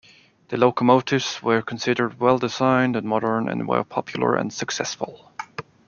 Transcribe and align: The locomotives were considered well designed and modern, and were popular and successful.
The 0.47 0.57
locomotives 0.57 1.43
were 1.43 1.61
considered 1.61 2.19
well 2.19 2.39
designed 2.39 2.95
and 2.95 3.07
modern, 3.07 3.47
and 3.47 3.67
were 3.67 3.83
popular 3.83 4.33
and 4.33 4.51
successful. 4.51 5.31